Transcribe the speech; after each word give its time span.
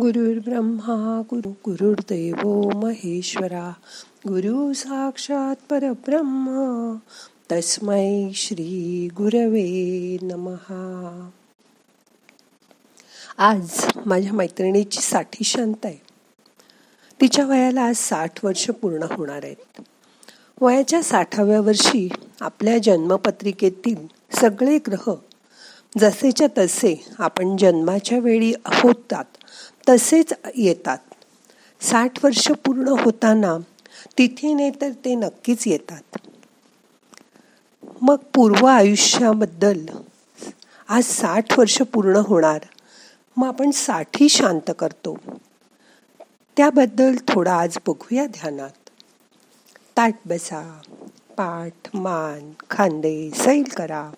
गुरुर्ब्रह्मा 0.00 1.22
गुरु 1.30 1.50
गुरुर्देव 1.50 2.70
महेश्वरा 2.74 3.72
गुरु 4.28 4.72
साक्षात 4.72 5.56
परब्रह्म 5.70 6.94
तस्मै 7.52 8.30
श्री 8.34 9.08
गुरवे 9.16 10.16
नमहा 10.22 11.30
आज 13.38 13.84
माझ्या 14.06 14.32
मैत्रिणीची 14.32 15.00
साठी 15.00 15.44
शांत 15.44 15.74
आहे. 15.84 15.96
तिच्या 17.20 17.46
वयाला 17.46 17.82
आज 17.82 17.96
साठ 17.96 18.44
वर्ष 18.44 18.70
पूर्ण 18.70 19.02
होणार 19.02 19.40
आहेत. 19.42 19.80
वयाच्या 20.60 21.02
साठाव्या 21.02 21.60
वर्षी 21.60 22.08
आपल्या 22.40 22.78
जन्मपत्रिकेतील 22.78 24.06
सगळे 24.40 24.78
ग्रह 24.78 25.14
जसेच्या 25.98 26.46
तसे 26.58 27.06
आपण 27.18 27.56
जन्माच्या 27.56 28.18
वेळी 28.18 28.52
होतात 28.66 29.24
तसेच 29.88 30.32
येतात. 30.56 30.98
साठ 31.80 32.24
वर्ष 32.24 32.48
पूर्ण 32.48 32.88
होताना 32.88 33.58
तिथीने 34.18 34.70
तर 34.70 34.90
ते 35.04 35.14
नक्कीच 35.14 35.66
येतात. 35.66 36.18
मग 38.02 38.16
पूर्व 38.34 38.66
आयुष्याबद्दल. 38.66 39.86
आज 40.88 41.04
साठ 41.04 41.58
वर्ष 41.58 41.82
पूर्ण 41.82 42.16
होणार 42.16 42.58
मग 43.36 43.48
आपण 43.48 43.70
साठी 43.70 44.28
शांत 44.28 44.70
करतो. 44.78 45.18
त्याबद्दल 46.56 47.16
थोडा 47.28 47.54
आज 47.54 47.78
बघूया 47.86 48.26
ध्यानात. 48.26 48.90
ताट 49.96 50.14
बसा 50.26 50.80
पाठ 51.36 51.96
मान 51.96 52.52
खांदे 52.70 53.30
सैल 53.30 53.62
करा. 53.76 54.10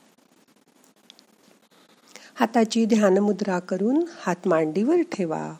हाताची 2.41 2.85
ध्यानमुद्रा 2.85 3.59
करून 3.59 4.05
हात 4.21 4.49
मांडीवर 4.49 4.97
ठेवा. 5.13 5.53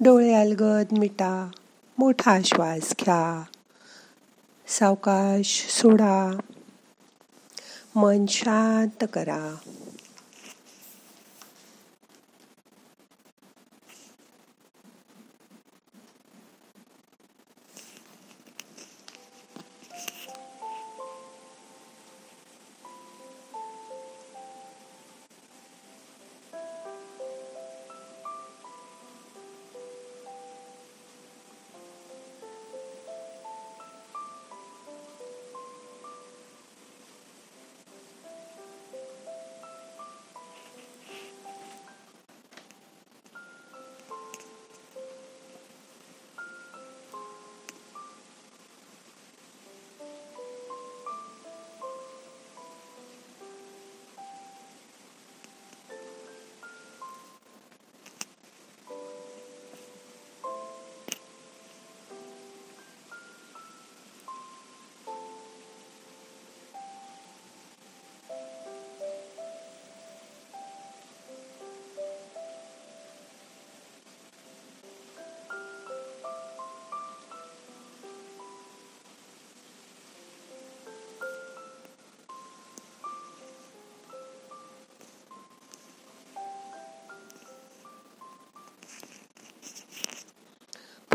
डोळे 0.00 0.34
अलगद 0.34 0.98
मिटा 0.98 1.50
मोठा 1.98 2.38
श्वास 2.44 2.94
घ्या. 3.00 3.42
सावकाश 4.66 5.66
सोडा. 5.70 6.38
मन 7.94 8.26
शांत 8.26 9.04
करा. 9.12 9.54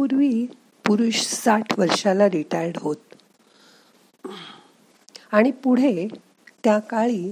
पूर्वी 0.06 0.46
पुरुष 0.86 1.22
साठ 1.22 1.80
वर्षाला 1.80 2.30
रिटायर्ड 2.30 2.78
होत. 2.78 2.96
आणि 5.32 5.52
पुढे 5.52 6.08
त्या 6.64 6.80
काळी 6.80 7.32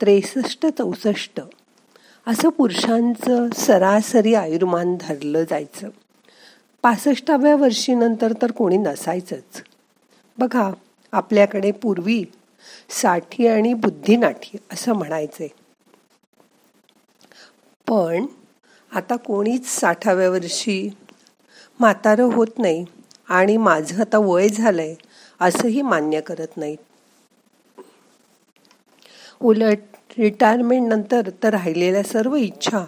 त्रेसष्ट 0.00 0.66
चौसष्ट 0.66 1.40
असं 2.26 2.48
पुरुषांचं 2.48 3.48
सरासरी 3.54 4.34
आयुर्मान 4.34 4.96
धरलं 5.00 5.42
जायचं. 5.42 5.88
पासष्टाव्या 6.82 7.56
वर्षी 7.56 7.94
नंतर 7.94 8.32
तर 8.42 8.50
कोणी 8.50 8.76
नसायचंच. 8.76 9.62
बघा 10.38 10.70
आपल्याकडे 11.12 11.70
पूर्वी 11.70 12.24
साठी 12.88 13.46
आणि 13.46 13.74
बुद्धिनाठी 13.74 14.56
असं 14.72 14.92
म्हणायचे. 14.92 15.48
पण 17.90 18.26
आता 18.94 19.16
कोणीच 19.16 19.66
साठाव्या 19.66 20.30
वर्षी 20.30 20.90
म्हातारं 21.80 22.32
होत 22.32 22.58
नाही 22.58 22.84
आणि 23.28 23.56
माझं 23.56 24.00
आता 24.00 24.18
वय 24.18 24.48
झालंय 24.48 24.94
असंही 25.40 25.82
मान्य 25.82 26.20
करत 26.20 26.56
नाहीत. 26.56 26.78
उलट 29.40 29.78
रिटायरमेंट 30.18 30.88
नंतर 30.88 31.28
तर 31.42 31.50
राहिलेल्या 31.50 32.02
सर्व 32.02 32.34
इच्छा 32.36 32.84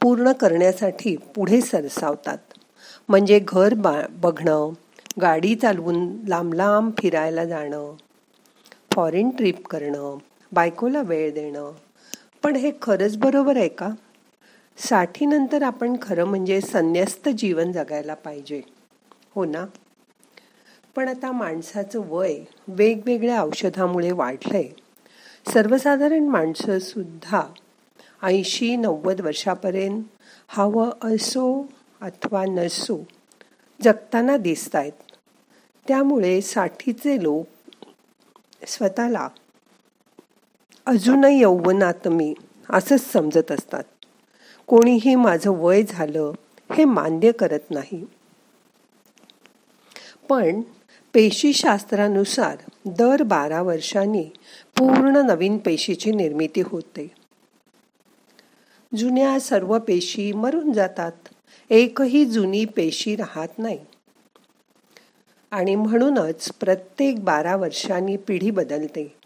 पूर्ण 0.00 0.32
करण्यासाठी 0.32 1.16
पुढे 1.34 1.60
सरसावतात. 1.60 2.38
म्हणजे 3.08 3.38
घर 3.48 3.74
बा 3.74 4.00
बघणं 4.20 4.72
गाडी 5.22 5.54
चालवून 5.54 6.06
लांब 6.28 6.54
लांब 6.54 6.90
फिरायला 6.98 7.44
जाणं 7.44 7.92
फॉरेन 8.94 9.30
ट्रिप 9.30 9.66
करणं 9.66 10.16
बायकोला 10.52 11.02
वेळ 11.02 11.32
देणं. 11.34 11.70
पण 12.42 12.56
हे 12.56 12.70
खरंच 12.82 13.16
बरोबर 13.16 13.56
आहे 13.56 13.68
का? 13.68 13.88
साठीनंतर 14.78 15.62
आपण 15.62 15.96
खरं 16.02 16.24
म्हणजे 16.24 16.60
संन्यस्त 16.60 17.28
जीवन 17.28 17.72
जगायला 17.72 18.14
पाहिजे. 18.14 18.62
हो 19.34 19.44
ना? 19.44 19.66
पण 20.96 21.08
आता 21.08 21.32
माणसाचं 21.32 22.02
वय 22.06 22.44
वेगवेगळ्या 22.68 23.42
औषधामुळे 23.42 24.12
वाढलंय. 24.12 24.68
सर्वसाधारण 25.52 26.28
माणसं 26.28 26.78
सुद्धा 26.78 27.42
ऐंशी 28.22 28.76
नव्वद 28.76 29.20
वर्षापर्यंत 29.20 30.02
हवं 30.48 30.90
असो 31.02 31.66
अथवा 32.00 32.44
नसो 32.44 33.06
जगताना 33.82 34.36
दिसत 34.36 34.76
आहेत 34.76 34.92
त्यामुळे 35.88 36.40
साठीचे 36.40 37.22
लोक 37.22 37.46
स्वतःला 38.66 39.28
अजूनही 40.86 41.40
यौवनात 41.40 42.08
मी 42.08 42.34
असंच 42.70 43.12
समजत 43.12 43.52
असतात. 43.52 43.82
कोणीही 44.66 45.14
माझं 45.14 45.50
वय 45.50 45.82
झालं 45.82 46.32
हे 46.72 46.84
मान्य 46.84 47.32
करत 47.32 47.70
नाही. 47.70 48.04
पण 50.28 50.60
पेशीशास्त्रानुसार 51.14 52.56
दर 52.86 53.22
बारा 53.22 53.62
वर्षांनी 53.62 54.24
पूर्ण 54.76 55.16
नवीन 55.16 55.58
पेशीची 55.58 56.10
निर्मिती 56.10 56.60
होते. 56.60 57.10
जुन्या 58.96 59.40
सर्व 59.40 59.78
पेशी 59.78 60.32
मरून 60.32 60.72
जातात. 60.72 61.12
एकही 61.70 62.24
जुनी 62.24 62.64
पेशी 62.64 63.16
राहत 63.16 63.58
नाही. 63.58 63.78
आणि 65.50 65.74
म्हणूनच 65.74 66.52
प्रत्येक 66.52 67.24
बारा 67.24 67.56
वर्षांनी 67.56 68.16
पिढी 68.16 68.50
बदलते. 68.50 69.16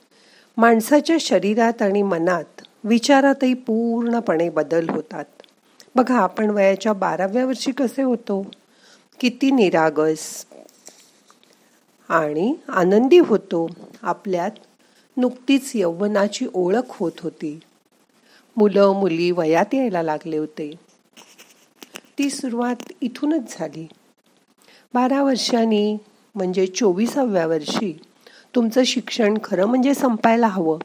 माणसाच्या 0.56 1.16
शरीरात 1.20 1.82
आणि 1.82 2.02
मनात 2.02 2.60
विचारातही 2.84 3.54
पूर्णपणे 3.54 4.48
बदल 4.48 4.88
होतात. 4.88 5.24
बघा 5.96 6.18
आपण 6.18 6.50
वयाच्या 6.50 6.92
बाराव्या 6.92 7.46
वर्षी 7.46 7.72
कसे 7.72 8.02
होतो? 8.02 8.50
किती 9.20 9.50
निरागस 9.50 10.46
आणि 12.08 12.54
आनंदी 12.68 13.18
होतो. 13.18 13.70
आपल्यात 14.02 14.50
नुकतीच 15.16 15.72
यौवनाची 15.74 16.46
ओळख 16.54 16.90
होत 16.90 17.12
होती. 17.20 17.60
मुलं 18.56 18.92
मुली 18.92 19.30
वयात 19.30 19.74
यायला 19.74 20.02
लागले 20.02 20.36
होते. 20.36 20.74
ती 22.18 22.30
सुरुवात 22.30 22.92
इथूनच 23.00 23.58
झाली. 23.58 23.86
बारा 24.94 25.22
वर्षांनी 25.22 25.96
म्हणजे 26.34 26.66
चोवीसाव्या 26.66 27.46
वर्षी 27.46 28.00
तुमचं 28.54 28.84
शिक्षण 28.84 29.38
खरं 29.44 29.66
म्हणजे 29.66 29.94
संपायला 29.94 30.46
हवं. 30.46 30.78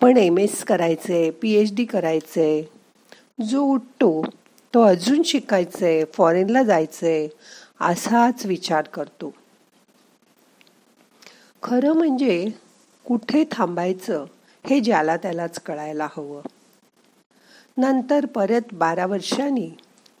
पण 0.00 0.16
एम 0.16 0.38
एस 0.38 0.64
करायचंय 0.64 1.30
पी 1.30 1.52
एच 1.52 1.74
डी 1.74 1.84
करायचंय 1.84 2.62
जो 3.48 3.62
उठतो 3.62 4.22
तो 4.74 4.82
अजून 4.82 5.22
शिकायचंय 5.22 6.04
फॉरेनला 6.04 6.62
जायचंय 6.62 7.28
असाच 7.80 8.46
विचार 8.46 8.82
करतो. 8.82 9.34
खरं 11.62 11.92
म्हणजे 11.92 12.50
कुठे 13.06 13.44
थांबायचं 13.52 14.24
हे 14.66 14.80
ज्याला 14.80 15.16
त्यालाच 15.16 15.60
कळायला 15.60 16.08
हवं. 16.16 16.40
नंतर 17.76 18.26
परत 18.26 18.60
बारा 18.72 19.06
वर्षांनी 19.06 19.70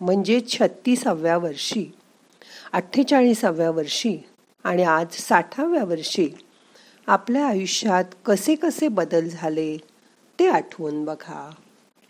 म्हणजे 0.00 0.40
छत्तीसाव्या 0.48 1.38
वर्षी 1.38 1.94
अठ्ठेचाळीसाव्या 2.72 3.70
वर्षी 3.70 4.18
आणि 4.64 4.82
आज 4.82 5.06
साठाव्या 5.12 5.84
वर्षी 5.84 6.30
आपल्या 7.06 7.46
आयुष्यात 7.46 8.04
कसे 8.24 8.54
कसे 8.54 8.88
बदल 8.88 9.28
झाले 9.28 9.76
ते 10.38 10.48
आठवून 10.48 11.04
बघा. 11.04 11.50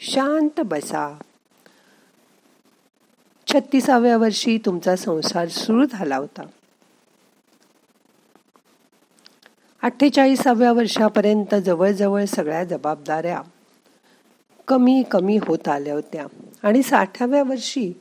शांत 0.03 0.61
बसा. 0.61 1.19
छत्तीसाव्या 3.47 4.17
वर्षी 4.17 4.59
तुमचा 4.59 4.97
संसार 4.97 5.49
सुरू 5.49 5.85
झाला 5.91 6.17
होता. 6.17 6.43
अठ्ठेचाळीसाव्या 9.83 10.73
वर्षापर्यंत 10.73 11.55
जवळजवळ 11.55 12.25
सगळ्या 12.25 12.65
जबाबदाऱ्या 12.65 13.43
कमी 14.69 15.03
कमी 15.11 15.39
होत 15.47 15.69
आल्या 15.69 15.95
होत्या. 15.95 16.27
आणि 16.63 16.83
साठाव्या 16.83 17.43
वर्षी 17.43 17.93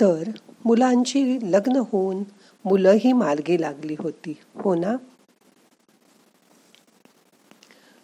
तर 0.00 0.28
मुलांची 0.64 1.38
लग्न 1.52 1.76
होऊन 1.76 2.22
मुलंही 2.64 3.12
मार्गी 3.12 3.60
लागली 3.60 3.96
होती. 3.98 4.36
हो 4.54 4.74
ना? 4.74 4.96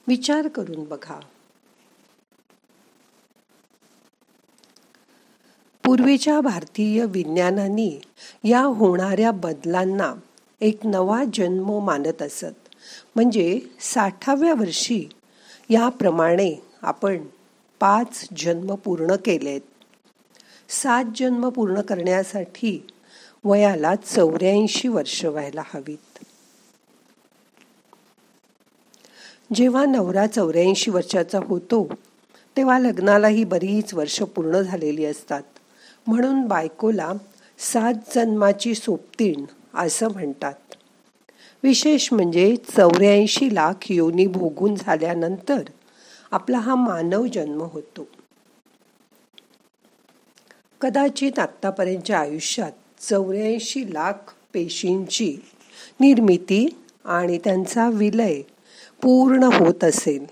विचार 0.08 0.49
करून 0.49 0.84
बघा. 0.84 1.20
पूर्वीच्या 5.88 6.40
भारतीय 6.40 7.05
विज्ञानांनी 7.05 8.00
या 8.44 8.61
होणाऱ्या 8.61 9.31
बदलांना 9.31 10.14
एक 10.61 10.79
नवा 10.85 11.25
जन्म 11.35 11.85
मानत 11.85 12.23
असत. 12.23 12.69
म्हणजे 13.14 13.61
साठाव्या 13.81 14.55
वर्षी 14.55 15.08
याप्रमाणे 15.70 16.62
आपण 16.82 17.19
पाच 17.81 18.29
जन्म 18.37 18.75
पूर्ण 18.75 19.14
केलेत. 19.25 19.61
सात 20.69 21.05
जन्म 21.17 21.49
पूर्ण 21.49 21.81
करण्यासाठी 21.81 22.87
वयाला 23.44 23.94
चौऱ्याऐंशी 23.94 24.88
वर्ष 24.88 25.25
व्हायला 25.25 25.62
हवीत. 25.75 26.25
जेव्हा 29.55 29.84
नवरा 29.84 30.26
चौऱ्याऐंशी 30.26 30.91
वर्षाचा 30.91 31.41
होतो 31.46 31.88
तेव्हा 32.56 32.79
लग्नालाही 32.79 33.44
बरीच 33.44 33.94
वर्ष 33.94 34.23
पूर्ण 34.23 34.61
झालेली 34.61 35.05
असतात. 35.05 35.43
म्हणून 36.08 36.46
बायकोला 36.46 37.12
सात 37.58 37.94
जन्माची 38.14 38.75
सोबतीण 38.75 39.44
असं 39.75 40.08
म्हणतात. 40.08 40.55
विशेष 41.62 42.12
म्हणजे 42.12 42.56
चौऱ्याऐंशी 42.56 43.55
लाख 43.55 43.75
योनी 43.90 44.26
भोगून 44.26 44.75
झाल्यानंतर 44.75 45.62
आपला 46.31 46.58
हा 46.58 46.75
मानव 46.75 47.26
जन्म 47.26 47.62
होतो. 47.62 48.08
कदाचित 50.81 51.38
आत्तापर्यंतच्या 51.38 52.19
आयुष्यात 52.19 52.72
चौऱ्याऐंशी 53.00 53.94
लाख 53.94 54.12
पेशींची 54.55 55.37
निर्मिती 56.00 56.78
आणि 57.05 57.38
त्यांचा 57.38 57.90
विलय 57.90 58.43
पूर्ण 59.02 59.43
होत 59.43 59.84
असेल. 59.84 60.26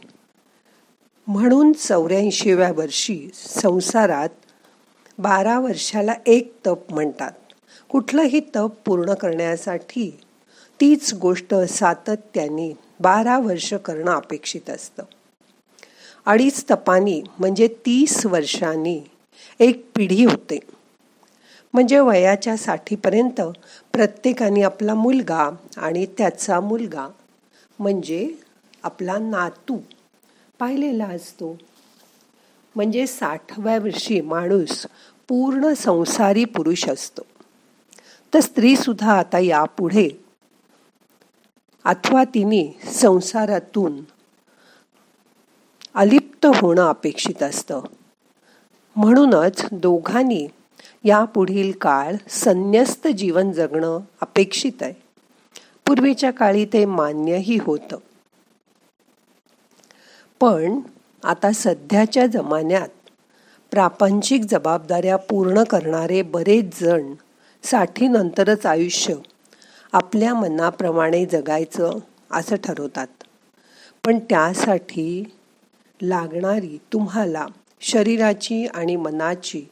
म्हणून 1.27 1.73
चौऱ्याऐंशीव्या 1.73 2.73
वर्षी 2.73 3.31
संसारात 3.35 4.29
बारा 5.19 5.61
वर्षाला 5.61 6.15
एक 6.27 6.55
तप 6.67 6.93
म्हणतात. 6.93 7.33
कुठलंही 7.89 8.41
तप 8.57 8.73
पूर्ण 8.85 9.15
करण्यासाठी 9.15 10.21
तीच 10.81 11.15
गोष्ट 11.15 11.55
सातत्याने 11.55 12.73
बारा 13.01 13.39
वर्ष 13.39 13.75
करणं 13.75 14.17
अपेक्षित 14.17 14.71
असतं. 14.71 15.03
अडीच 16.27 16.65
तपानी 16.71 17.23
म्हणजे 17.39 17.69
तीस 17.69 18.27
वर्षांनी 18.27 19.01
एक 19.61 19.91
पिढी 19.97 20.25
होते. 20.25 20.59
म्हणजे 21.73 22.01
वयाच्या 22.01 22.57
साठीपर्यंत 22.57 23.41
प्रत्येकाने 23.93 24.63
आपला 24.63 24.95
मुलगा 24.95 25.51
आणि 25.77 26.07
त्याचा 26.07 26.61
मुलगा 26.61 27.09
म्हणजे 27.79 28.35
आपला 28.83 29.19
नातू 29.19 29.79
पाहिलेला 30.59 31.05
असतो. 31.05 31.59
म्हणजे 32.77 33.07
साठव्या 33.07 33.79
वर्षी 33.79 34.21
माणूस 34.21 34.87
पूर्ण 35.29 35.73
संसारी 35.73 36.45
पुरुष 36.45 36.89
असतो. 36.89 37.23
तर 38.35 38.41
स्त्री 38.41 38.77
सुद्धा 38.77 39.19
आता 39.19 39.39
यापुढे 39.39 40.09
अथवा 41.85 42.25
तिने 42.25 42.81
संसारातून 42.93 44.01
अलिप्त 45.95 46.47
होणं 46.47 46.89
अपेक्षित 46.89 47.43
असतं. 47.43 47.81
म्हणूनच 48.97 49.67
दोघांनी 49.73 50.49
या 51.05 51.25
पुढील 51.25 51.73
काळ 51.73 52.15
संन्यस्त 52.29 53.09
जीवन 53.09 53.53
जगणं 53.53 53.99
अपेक्षित 54.21 54.83
आहे. 54.83 54.95
पूर्वीच्या 55.87 56.31
काळी 56.31 56.65
ते 56.65 56.85
मान्यही 56.85 57.59
होतं. 57.59 57.97
पण 60.41 60.81
आता 61.27 61.53
सध्याच्या 61.53 62.27
जमान्यात 62.27 62.89
प्रापंचिक 63.71 64.45
जबाबदाऱ्या 64.45 65.17
पूर्ण 65.17 65.63
करणारे 65.63 66.23
बरेच 66.23 66.81
जण 66.81 67.15
साठीनंतरच 67.63 68.67
आयुष्य 68.67 69.15
आपल्या 69.93 70.35
मनाप्रमाणे 70.35 71.27
जगायचं 71.27 71.91
असं 72.31 72.57
ठरवतात. 72.57 73.07
पण 74.05 74.19
त्यासाठी 74.19 75.35
लागणारी 76.03 76.79
तुम्हाला 76.93 77.47
शरीराची 77.81 78.67
आणि 78.67 78.97
मनाची 78.97 79.65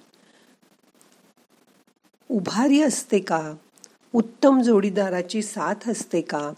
उभारी 2.31 2.83
असते 2.83 3.19
का? 3.19 3.53
उत्तम 4.13 4.63
जोडीदाराची 4.63 5.43
साथ 5.43 5.91
असते 5.91 6.21
का? 6.21 6.51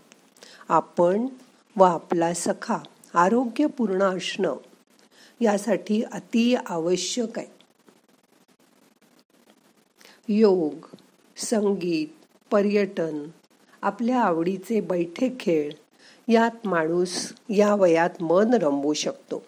आपण 0.69 1.27
व 1.77 1.83
आपला 1.83 2.35
सखा 2.35 2.79
आरोग्यपूर्ण 3.15 4.03
असणं 4.03 4.57
यासाठी 5.41 6.03
अति 6.03 6.57
आवश्यक 6.67 7.39
आहे. 7.39 7.47
योग 10.29 10.75
संगीत 11.37 12.07
पर्यटन 12.51 13.29
आपल्या 13.83 14.21
आवडीचे 14.21 14.81
बैठे 14.81 15.37
खेळ 15.41 15.73
यात 16.29 16.67
माणूस 16.67 17.33
या 17.49 17.75
वयात 17.75 18.23
मन 18.23 18.55
रमवू 18.55 18.93
शकतो. 18.93 19.43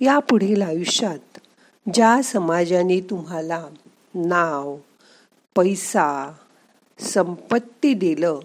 या 0.00 0.18
पुढील 0.18 0.62
आयुष्यात 0.62 1.38
ज्या 1.94 2.22
समाजाने 2.24 3.00
तुम्हाला 3.00 3.66
नाव 4.14 4.76
पैसा 5.56 6.32
संपत्ती 6.98 7.94
दिलं 7.94 8.40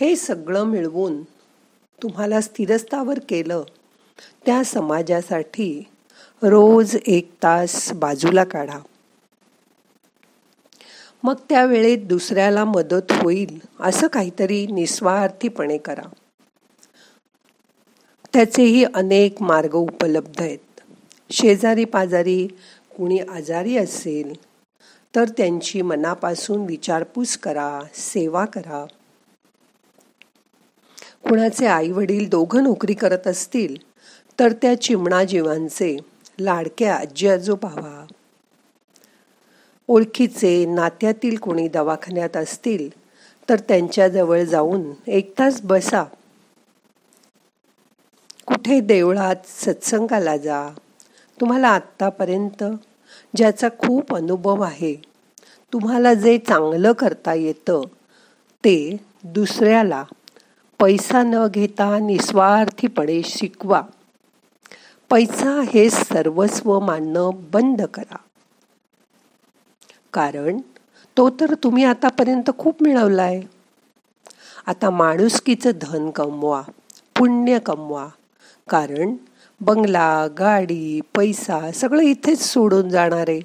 हे 0.00 0.16
सगळं 0.16 0.64
मिळवून 0.64 1.22
तुम्हाला 2.02 2.40
स्थिरस्थावर 2.40 3.18
केलं 3.28 3.64
त्या 4.46 4.64
समाजासाठी 4.64 5.88
रोज 6.42 6.96
एक 7.06 7.30
तास 7.42 7.92
बाजूला 7.92 8.44
काढा. 8.44 8.78
मग 11.22 11.34
त्या 11.48 11.64
वेळेत 11.64 11.98
दुसऱ्याला 11.98 12.64
मदत 12.64 13.12
होईल 13.12 13.58
असं 13.80 14.06
काहीतरी 14.06 14.66
निस्वार्थीपणे 14.66 15.78
करा. 15.78 16.08
त्याचेही 18.32 18.84
अनेक 18.84 19.42
मार्ग 19.42 19.74
उपलब्ध 19.74 20.42
आहेत. 20.42 20.80
शेजारी 21.30 21.84
पाजारी 21.84 22.46
कुणी 22.96 23.18
आजारी 23.18 23.76
असेल 23.76 24.32
तर 25.16 25.24
त्यांची 25.28 25.82
मनापासून 25.82 26.66
विचारपूस 26.66 27.36
करा 27.36 27.80
सेवा 27.94 28.44
करा. 28.44 28.86
कुणाचे 31.28 31.66
आई 31.66 31.90
वडील 31.90 32.28
दोघं 32.28 32.62
नोकरी 32.62 32.94
करत 32.94 33.26
असतील 33.26 33.93
तर 34.40 34.52
त्या 34.52 34.80
चिमणा 34.80 35.24
जीवांचे 35.24 35.96
लाडक्या 36.40 36.94
आजी 36.94 37.28
आजोबा 37.28 37.68
व्हा 37.68 38.04
ओळखीचे 39.88 40.64
नात्यातील 40.66 41.36
कोणी 41.36 41.68
दवाखान्यात 41.68 42.36
असतील 42.36 42.88
तर 43.48 43.58
त्यांच्याजवळ 43.58 44.42
जाऊन 44.42 44.82
एक 45.06 45.32
तास 45.38 45.60
बसा. 45.62 46.04
कुठे 48.46 48.80
देवळात 48.80 49.46
सत्संगाला 49.46 50.36
जा. 50.36 50.68
तुम्हाला 51.40 51.68
आत्तापर्यंत 51.68 52.64
ज्याचा 53.36 53.68
खूप 53.68 54.14
अनुभव 54.14 54.62
आहे 54.62 54.94
तुम्हाला 55.72 56.14
जे 56.14 56.38
चांगलं 56.38 56.92
करता 56.92 57.34
येतं 57.34 57.80
ते 58.64 58.96
दुसऱ्याला 59.24 60.04
पैसा 60.80 61.22
न 61.22 61.46
घेता 61.46 61.98
निस्वार्थीपणे 61.98 63.22
शिकवा. 63.24 63.82
पैसा 65.14 65.62
हे 65.74 65.90
सर्वस्व 65.90 66.80
मानणं 66.80 67.30
बंद 67.52 67.82
करा. 67.82 68.16
कारण 70.12 70.60
तो 71.16 71.30
तर 71.30 71.54
तुम्ही 71.54 71.84
आतापर्यंत 71.84 72.50
खूप 72.58 72.82
मिळवलाय. 72.82 73.40
आता 74.66 74.90
माणुसकीचं 74.90 75.70
धन 75.82 76.10
कमवा 76.10 76.62
पुण्य 77.18 77.58
कमवा. 77.58 78.08
कारण 78.68 79.14
बंगला 79.60 80.26
गाडी 80.38 81.00
पैसा 81.16 81.72
सगळं 81.72 82.00
इथेच 82.00 82.42
सोडून 82.42 82.88
जाणार. 82.88 83.28
आहे 83.28 83.40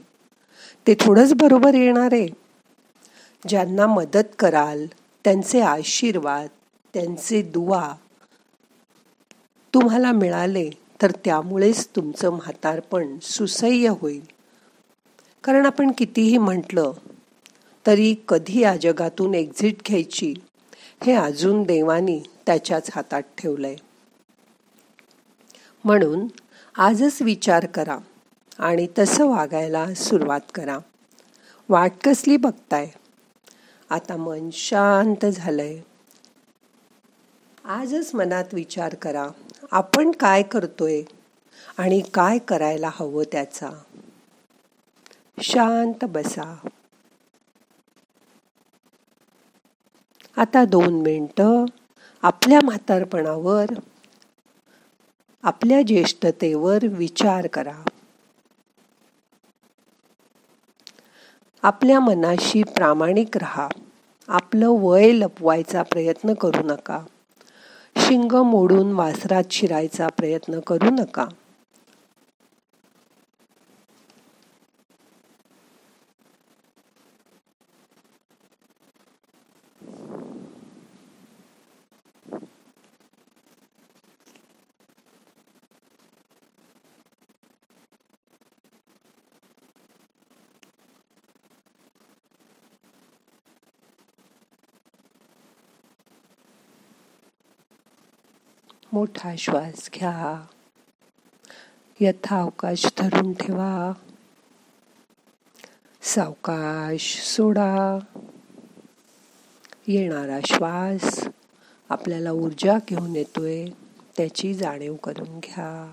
ते 0.87 0.95
थोडंच 0.99 1.33
बरोबर 1.33 1.73
येणार. 1.73 2.09
आहे 2.11 2.27
ज्यांना 3.47 3.87
मदत 3.87 4.35
कराल 4.39 4.85
त्यांचे 5.23 5.61
आशीर्वाद 5.61 6.47
त्यांचे 6.93 7.41
दुवा 7.41 7.93
तुम्हाला 9.73 10.11
मिळाले. 10.11 10.69
तर 11.01 11.11
त्यामुळेच 11.25 11.87
तुमचं 11.95 12.29
म्हातारपण 12.29 13.19
सुसह्य 13.21 13.89
होईल. 13.89 14.25
कारण 15.43 15.65
आपण 15.65 15.91
कितीही 15.97 16.37
म्हटलं 16.37 16.91
तरी 17.87 18.15
कधी 18.27 18.59
या 18.61 18.75
जगातून 18.75 19.33
एक्झिट 19.33 19.75
घ्यायची 19.87 20.33
हे 21.03 21.13
अजून 21.13 21.63
देवानी 21.63 22.23
त्याच्याच 22.45 22.89
हातात 22.95 23.21
ठेवलंय. 23.37 23.75
म्हणून 25.83 26.27
आजच 26.77 27.21
विचार 27.21 27.65
करा 27.65 27.97
आणि 28.59 28.87
तसं 28.99 29.27
वागायला 29.27 29.93
सुरुवात 29.93 30.41
करा. 30.55 30.77
वाट 31.69 31.91
कसली 32.03 32.37
बघताय? 32.37 32.87
आता 33.89 34.17
मन 34.17 34.49
शांत 34.53 35.25
झालंय. 35.25 35.79
आजच 37.65 38.15
मनात 38.15 38.45
विचार 38.53 38.95
करा. 38.95 39.27
आपण 39.71 40.11
काय 40.11 40.43
करतोय 40.43 41.03
आणि 41.77 42.01
काय 42.13 42.37
करायला 42.37 42.89
हवं 42.93 43.23
त्याचा. 43.31 43.69
शांत 45.41 46.05
बसा. 46.05 46.67
आता 50.37 50.65
दोन 50.65 51.01
मिनटं 51.01 51.65
आपल्या 52.21 52.59
म्हातारपणावर 52.63 53.65
आपल्या 55.43 55.81
ज्येष्ठतेवर 55.81 56.77
विचार 56.87 57.47
करा. 57.47 57.83
आपल्या 61.61 61.99
मनाशी 61.99 62.63
प्रामाणिक 62.63 63.37
राहा. 63.37 63.69
आपलं 64.27 64.67
वय 64.69 65.11
लपवायचा 65.11 65.83
प्रयत्न 65.83 66.33
करू 66.33 66.63
नका. 66.63 67.05
शिंग 68.09 68.31
मोडून 68.31 68.91
वासरात 68.93 69.43
शिरायचा 69.51 70.07
प्रयत्न 70.07 70.59
करू 70.59 70.89
नका. 70.89 71.25
मोठा 98.93 99.35
श्वास 99.37 99.89
घ्या. 99.95 100.45
यथावकाश 101.99 102.93
धरून 102.97 103.33
ठेवा. 103.33 103.93
सावकाश 106.01 107.21
सोडा. 107.21 107.99
येणारा 109.87 110.39
श्वास 110.45 111.27
आपल्याला 111.89 112.31
ऊर्जा 112.31 112.77
घेऊन 112.87 113.15
येतोय 113.15 113.65
त्याची 114.17 114.53
जाणीव 114.53 114.95
करून 114.95 115.39
घ्या. 115.39 115.91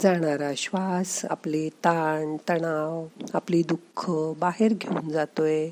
जाणारा 0.00 0.52
श्वास 0.56 1.24
आपले 1.24 1.68
ताण 1.68 2.36
तणाव 2.48 3.06
आपली 3.34 3.62
दुःख 3.62 4.10
बाहेर 4.38 4.72
घेऊन 4.72 5.08
जातोय 5.08 5.70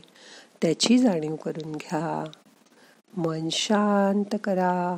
त्याची 0.63 0.99
जाणीव 0.99 1.37
करून 1.37 1.73
घ्या. 1.73 2.31
मन 3.17 3.49
शांत 3.53 4.37
करा. 4.45 4.97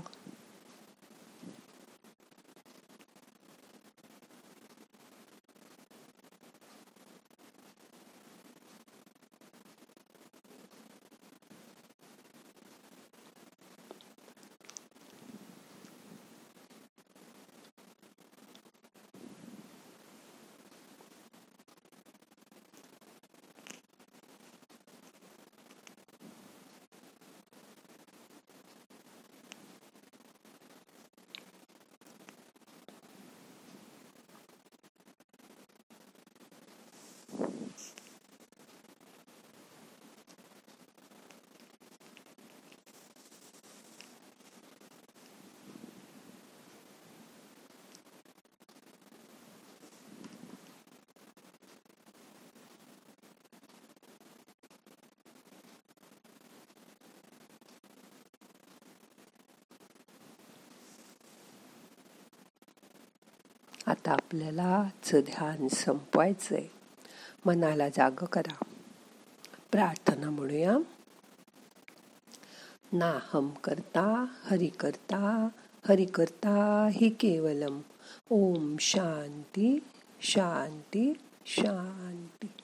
आता 63.93 64.13
आपल्यालाच 64.13 65.15
ध्यान 65.15 65.69
संपवायचंय. 65.69 66.67
मनाला 67.47 67.89
जाग 67.89 68.11
करा. 68.11 68.65
प्रार्थना 69.73 70.31
म्हणूया. 70.31 70.79
नाहम 72.93 73.51
करता 73.51 74.27
हरि 74.45 74.67
करता 74.67 75.49
हरि 75.89 76.05
करता 76.05 76.89
हि 76.93 77.09
केवलम. 77.09 77.81
ओम 78.31 78.77
शांती 78.81 79.79
शांती 80.23 81.13
शांती. 81.47 82.62